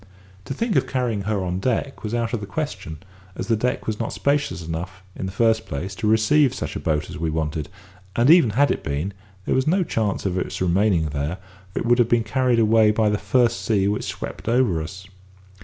To 0.45 0.53
think 0.55 0.75
of 0.75 0.87
carrying 0.87 1.21
her 1.25 1.43
on 1.43 1.59
deck 1.59 2.03
was 2.03 2.15
out 2.15 2.33
of 2.33 2.39
the 2.41 2.47
question, 2.47 2.97
as 3.35 3.45
the 3.45 3.55
deck 3.55 3.85
was 3.85 3.99
not 3.99 4.11
spacious 4.13 4.65
enough, 4.67 5.03
in 5.15 5.27
the 5.27 5.31
first 5.31 5.67
place, 5.67 5.93
to 5.93 6.07
receive 6.07 6.55
such 6.55 6.75
a 6.75 6.79
boat 6.79 7.11
as 7.11 7.19
we 7.19 7.29
wanted; 7.29 7.69
and 8.15 8.27
even 8.31 8.49
had 8.49 8.71
it 8.71 8.81
been, 8.83 9.13
there 9.45 9.53
was 9.53 9.67
no 9.67 9.83
chance 9.83 10.25
of 10.25 10.39
its 10.39 10.59
remaining 10.59 11.09
there; 11.09 11.37
it 11.75 11.85
would 11.85 11.99
have 11.99 12.09
been 12.09 12.23
carried 12.23 12.57
away 12.57 12.89
by 12.89 13.09
the 13.09 13.19
first 13.19 13.61
sea 13.63 13.87
which 13.87 14.05
swept 14.05 14.49
over 14.49 14.81
us. 14.81 15.05